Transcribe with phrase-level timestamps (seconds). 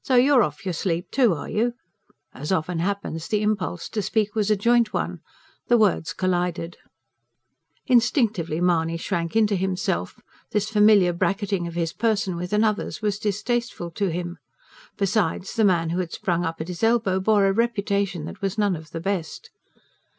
[0.00, 1.74] "So you're off your sleep, too, are you?"
[2.32, 5.20] As often happens, the impulse to speak was a joint one.
[5.66, 6.78] The words collided.
[7.84, 10.18] Instinctively Mahony shrank into himself;
[10.52, 14.38] this familiar bracketing of his person with another's was distasteful to him.
[14.96, 18.56] Besides, the man who had sprung up at his elbow bore a reputation that was
[18.56, 19.50] none of the best.